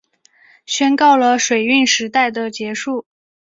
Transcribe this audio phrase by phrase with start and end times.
[0.65, 3.05] 宣告了水运时代的结束